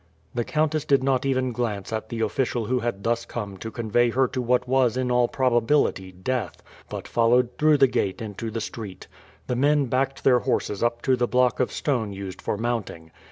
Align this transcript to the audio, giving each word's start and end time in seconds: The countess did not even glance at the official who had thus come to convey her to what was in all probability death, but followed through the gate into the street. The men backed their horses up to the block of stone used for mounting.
The 0.33 0.43
countess 0.43 0.83
did 0.83 1.03
not 1.03 1.27
even 1.27 1.51
glance 1.51 1.93
at 1.93 2.09
the 2.09 2.21
official 2.21 2.65
who 2.65 2.79
had 2.79 3.03
thus 3.03 3.23
come 3.23 3.55
to 3.57 3.69
convey 3.69 4.09
her 4.09 4.27
to 4.29 4.41
what 4.41 4.67
was 4.67 4.97
in 4.97 5.11
all 5.11 5.27
probability 5.27 6.11
death, 6.11 6.63
but 6.89 7.07
followed 7.07 7.49
through 7.59 7.77
the 7.77 7.85
gate 7.85 8.19
into 8.19 8.49
the 8.49 8.61
street. 8.61 9.05
The 9.45 9.55
men 9.55 9.85
backed 9.85 10.23
their 10.23 10.39
horses 10.39 10.81
up 10.81 11.03
to 11.03 11.15
the 11.15 11.27
block 11.27 11.59
of 11.59 11.71
stone 11.71 12.13
used 12.13 12.41
for 12.41 12.57
mounting. 12.57 13.11